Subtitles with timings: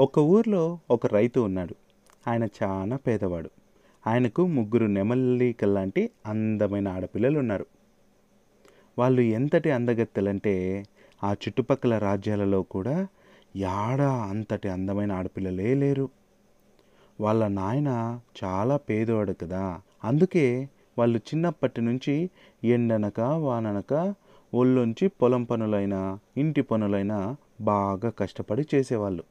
[0.00, 1.74] ఒక ఊర్లో ఒక రైతు ఉన్నాడు.
[2.28, 3.50] ఆయన చాలా పేదవాడు.
[4.06, 7.66] ఆయనకు ముగ్గురు నెమలికల్లాంటి అందమైన ఆడపిల్లలు ఉన్నారు
[8.98, 10.84] వాళ్ళు ఎంతటి అందగత్తెలంటే
[11.24, 13.06] ఆ చుట్టుపక్కల రాజ్యాలలో కూడా
[13.56, 16.08] యాడ అంతటి అందమైన ఆడపిల్లలే లేరు.
[17.20, 19.80] వాళ్ళ నాయన చాలా పేదవాడు కదా.
[20.04, 20.68] అందుకే
[20.98, 22.30] వాళ్ళు చిన్నప్పటి నుంచి
[22.64, 24.14] ఎండనక వాననక
[24.54, 29.22] ఒళ్ళొంచి పొలం పనులైనా ఇంటి పనులైనా బాగా కష్టపడి చేసేవాళ్ళు.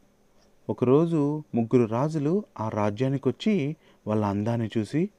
[0.69, 3.75] ఒకరోజు ముగ్గురు రాజులు ఆ రాజ్యానికి వచ్చి
[4.07, 5.09] వాళ్ళ అందాన్ని చూసి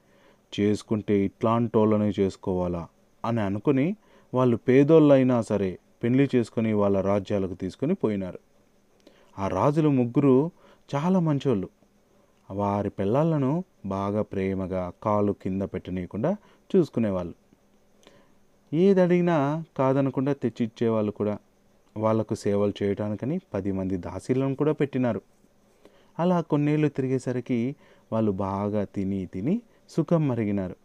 [0.61, 2.89] చేసుకుంటే ఇట్లాంటోళ్ళనే చేసుకోవాలా?
[3.25, 3.97] అని అనుకుని
[4.35, 8.39] వాళ్ళు పేదోళ్ళైనా సరే పెళ్ళి చేసుకొని వాళ్ళ రాజ్యాలకు తీసుకొని పోయినారు.
[9.39, 10.51] ఆ రాజులు ముగ్గురు
[10.95, 11.69] చాలా మంచోళ్ళు.
[12.51, 16.37] వారి పిల్లలను బాగా ప్రేమగా కాలు కింద పెట్టనీయకుండా
[16.77, 17.35] చూసుకునేవాళ్ళు.
[18.73, 21.39] ఏది అడిగినా కాదనకుండా తెచ్చిచ్చేవాళ్ళు కూడా.
[21.97, 25.23] వాళ్ళకు సేవలు చేయడానికని పది మంది దాసీలను కూడా పెట్టినారు.
[26.19, 27.77] అలా కొన్నేళ్ళు తిరిగేసరికి
[28.13, 30.77] వాళ్ళు బాగా తిని తిని సుఖం మరిగినారు.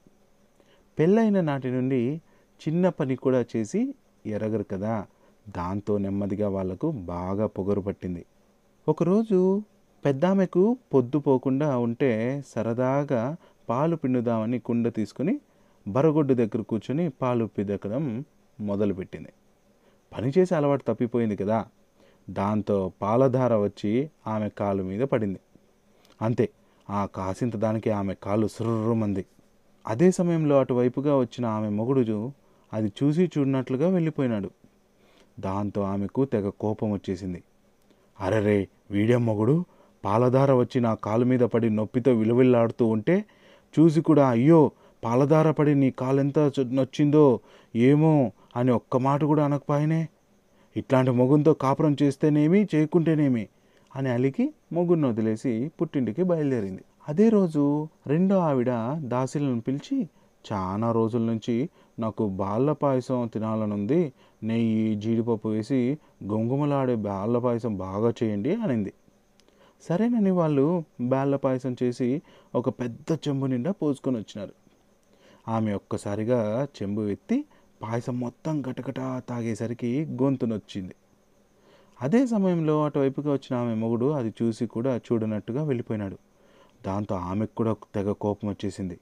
[0.99, 2.21] పెళ్ళైన నాటి నుండి
[2.67, 5.05] చిన్న పని కూడా చేసి ఎరగరు కదా.
[5.49, 8.25] దాంతో నెమ్మదిగా వాళ్ళకు బాగా పొగరు పట్టింది.
[8.87, 9.63] ఒకరోజు
[10.05, 13.35] పెద్దామెకు పొద్దు పోకుండా ఉంటే సరదాగా
[13.69, 15.39] పాలు పిండుదామని కుండ తీసుకుని
[15.87, 18.25] బరగొడ్డు దగ్గర కూర్చొని పాలు పిదకడం
[18.59, 19.29] మొదలుపెట్టింది.
[20.17, 21.65] పనిచేసే అలవాటు తప్పిపోయింది కదా.
[22.31, 25.39] దాంతో పాలధార వచ్చి ఆమె కాలు మీద పడింది.
[26.21, 26.49] అంతే
[26.89, 29.25] ఆ కాసింత దానికి ఆమె కాలు సుర్రుమంది.
[29.87, 32.31] అదే సమయంలో అటువైపుగా వచ్చిన ఆమె మొగుడు
[32.73, 34.49] అది చూసి చూడనట్లుగా వెళ్ళిపోయినాడు.
[35.39, 37.43] దాంతో ఆమెకు తెగ కోపం వచ్చేసింది.
[38.19, 39.65] అరెరే వీడే మొగుడు?
[40.05, 43.25] పాలధార వచ్చి నా కాలు మీద పడి నొప్పితో విలువిల్లాడుతూ ఉంటే
[43.79, 44.71] చూసి కూడా అయ్యో
[45.03, 47.39] పాలధార పడి నీ కాలెంత నొచ్చిందో
[47.75, 50.07] ఏమో అని ఒక్క మాట కూడా అనకపోయినే?
[50.75, 53.47] ఇట్లాంటి మొగుంతో కాపురం చేస్తేనేమి చేయకుంటేనేమి
[53.95, 56.83] అని అలికి మొగుడిని వదిలేసి పుట్టింటికి బయలుదేరింది.
[57.07, 59.97] అదే రోజు రెండో ఆవిడ దాసిలను పిలిచి
[60.45, 64.13] చాలా రోజుల నుంచి నాకు బాళ్ళ పాయసం తినాలనుంది.
[64.43, 68.93] నెయ్యి జీడిపప్పు వేసి గొంగుమలాడే బాళ్ళ పాయసం బాగా చేయండి అనింది.
[69.83, 72.21] సరేనని వాళ్ళు బేళ్ళ పాయసం చేసి
[72.55, 74.53] ఒక పెద్ద చెంబు నిండా పోసుకొని వచ్చినారు.
[75.47, 77.45] ఆమె ఒక్కసారిగా చెంబు ఎత్తి
[77.81, 78.99] పాయసం మొత్తం గటగట
[79.29, 80.95] తాగేసరికి గొంతు నొచ్చింది.
[82.01, 86.17] అదే సమయంలో అటువైపుగా వచ్చిన ఆమె మొగుడు అది చూసి కూడా చూడనట్టుగా వెళ్ళిపోయినాడు.
[86.85, 88.97] దాంతో ఆమెకు కూడా తెగ కోపం వచ్చేసింది.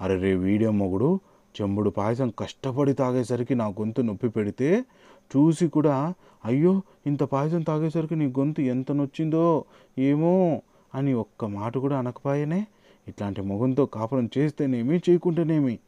[0.00, 1.20] అరే రే వీడియో మొగుడు
[1.54, 4.84] చెంబుడు పాయసం కష్టపడి తాగేసరికి నా గొంతు నొప్పి పెడితే
[5.30, 6.14] చూసి కూడా
[6.44, 9.64] అయ్యో ఇంత పాయసం తాగేసరికి నీ గొంతు ఎంత నొచ్చిందో
[9.98, 10.62] ఏమో
[10.94, 12.60] అని ఒక్క మాట కూడా అనకపోయేనే
[13.08, 15.78] ఇట్లాంటి మొగంతో కాపురం చేస్తేనేమి చేయకుంటేనేమి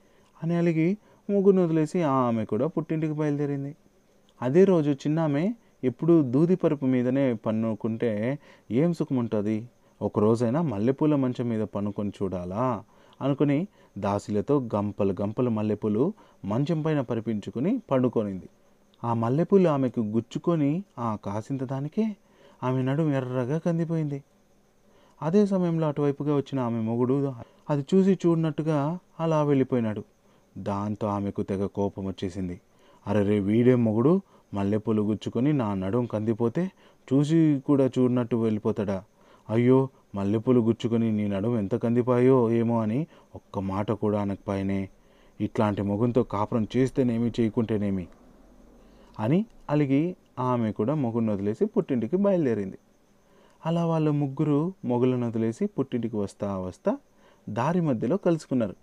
[0.42, 0.88] అని అలిగి
[1.30, 3.72] ముగ్గురిని వదిలేసి ఆమె కూడా పుట్టింటికి బయలుదేరింది.
[4.42, 5.44] అదే రోజు చిన్నామె
[5.84, 8.38] ఎప్పుడు దూది పరుపు మీదనే పన్నుకుంటే
[8.70, 9.56] ఏం సుఖం ఉంటుంది
[10.02, 12.64] ఒకరోజైనా మల్లెపూల మంచం మీద పనుకొని చూడాలా?
[13.20, 16.04] అనుకుని దాసులతో గంపలు గంపలు మల్లెపూలు
[16.44, 18.48] మంచం పైన పరిపించుకుని పండుకొనింది.
[19.04, 22.06] ఆ మల్లెపూలు ఆమెకు గుచ్చుకొని ఆ కాసింత దానికే
[22.62, 24.22] ఆమె నడుము ఎర్రగా కందిపోయింది.
[25.22, 27.34] అదే సమయంలో అటువైపుగా వచ్చిన ఆమె మొగుడు
[27.70, 28.78] అది చూసి చూడనట్టుగా
[29.20, 30.02] అలా వెళ్ళిపోయినాడు.
[30.58, 32.60] దాంతో ఆమెకు తెగ కోపం వచ్చేసింది.
[33.06, 34.20] అరే రే వీడే మొగుడు
[34.54, 36.70] మల్లెపూలు గుచ్చుకొని నా నడుం కందిపోతే
[37.12, 39.04] చూసి కూడా చూడనట్టు వెళ్ళిపోతాడా?
[39.50, 44.88] అయ్యో మల్లెపూలు గుచ్చుకొని నీ నడుం ఎంత కందిపాయో ఏమో అని ఒక్క మాట కూడా అనకపోయినే.
[45.40, 48.06] ఇట్లాంటి మొగుంతో కాపురం చేస్తేనేమి చేయకుంటేనేమి?
[49.20, 52.78] అని అలిగి ఆమె కూడా మొగుడిని వదిలేసి పుట్టింటికి బయలుదేరింది.
[53.66, 56.96] అలా వాళ్ళు ముగ్గురు మొగులను వదిలేసి పుట్టింటికి వస్తా వస్తా
[57.48, 58.76] దారి మధ్యలో కలుసుకున్నారు.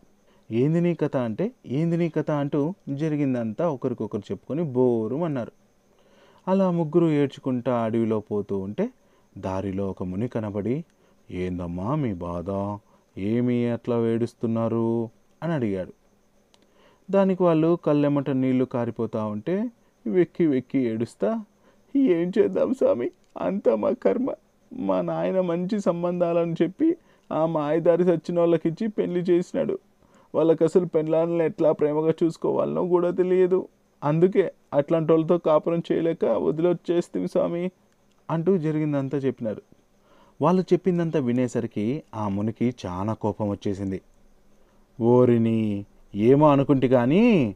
[0.52, 1.52] ఏంది నీ కథ అంటే?
[1.66, 5.52] ఏంది నీ కథ అంటూ జరిగిందంతా ఒకరికొకరు చెప్పుకొని బోరు అన్నారు
[6.48, 8.90] అలా ముగ్గురు ఏడ్చుకుంటా అడవిలో పోతూ ఉంటే
[9.38, 10.76] దారిలో ఒక ముని కనబడి
[11.32, 12.78] ఏందమ్మా మీ బాధ?
[13.18, 15.10] ఏమి అట్లా వేడుస్తున్నారు
[15.44, 15.94] అని అడిగాడు.
[17.12, 19.72] దానికి వాళ్ళు కళ్ళెమ్మట నీళ్ళు కారిపోతూ ఉంటే
[20.08, 21.44] వెక్కి వెక్కి ఏడుస్తా
[21.96, 24.30] ఏం చేద్దాం స్వామి అంతా మా కర్మ.
[24.74, 26.98] మా నాయన మంచి సంబంధాలని చెప్పి
[27.32, 29.80] ఆ మాయదారి సచ్చిన వాళ్ళకి ఇచ్చి పెళ్ళి చేసినాడు.
[30.36, 33.68] వాళ్ళకి అసలు పెళ్ళాలను ఎట్లా ప్రేమగా చూసుకోవాలనో కూడా తెలియదు.
[34.04, 37.72] అందుకే అట్లాంటి వాళ్ళతో కాపురం చేయలేక వదిలొచ్చేస్తుంది స్వామి
[38.30, 39.62] అంటూ జరిగిందంతా చెప్పినారు.
[40.42, 44.02] వాళ్ళు చెప్పిందంతా వినేసరికి ఆ మునికి చాలా కోపం వచ్చేసింది.
[45.02, 45.86] ఓరిని
[46.16, 47.56] ఏమో అనుకుంటే కానీ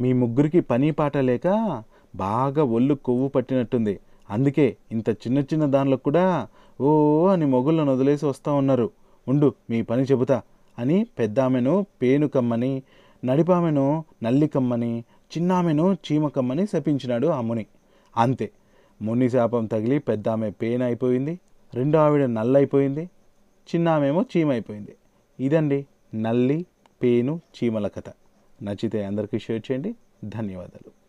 [0.00, 1.82] మీ ముగ్గురికి పని పాట లేక
[2.16, 4.00] బాగా ఒళ్ళు కొవ్వు పట్టినట్టుంది.
[4.30, 6.48] అందుకే ఇంత చిన్న చిన్న దానిలో కూడా
[6.80, 8.90] ఓ అని మొగుళ్ళను వదిలేసి వస్తూ ఉన్నారు.
[9.28, 10.42] ఉండు మీ పని చెబుతా.
[10.78, 12.82] అని పెద్దామెను పేనుకమ్మని
[13.24, 15.04] నడిపామెను నల్లికమ్మని
[15.36, 17.66] చిన్నామెను చీమకమ్మని శపించినాడు ఆ ముని.
[18.16, 18.50] అంతే.
[19.02, 21.40] ముని శాపం తగిలి పెద్దామె పేన్ అయిపోయింది
[21.74, 23.10] రెండో ఆవిడ నల్లైపోయింది
[23.74, 24.36] చిన్నామేమో చీమైపోయింది.
[24.40, 24.96] చీమ అయిపోయింది
[25.40, 26.66] ఇదండి నల్లి
[27.02, 28.02] పేను చీమల కథ.
[28.62, 29.94] నచ్చితే అందరికీ షేర్ చేయండి.
[30.24, 31.01] ధన్యవాదాలు.